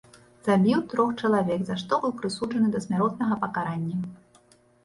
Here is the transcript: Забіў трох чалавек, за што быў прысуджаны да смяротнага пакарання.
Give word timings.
Забіў 0.45 0.79
трох 0.93 1.11
чалавек, 1.25 1.61
за 1.67 1.75
што 1.81 1.93
быў 2.05 2.15
прысуджаны 2.21 2.73
да 2.77 2.85
смяротнага 2.87 3.41
пакарання. 3.45 3.97